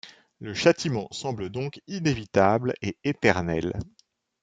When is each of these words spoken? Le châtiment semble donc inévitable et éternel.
Le 0.39 0.55
châtiment 0.55 1.07
semble 1.11 1.49
donc 1.51 1.79
inévitable 1.85 2.73
et 2.81 2.97
éternel. 3.03 3.73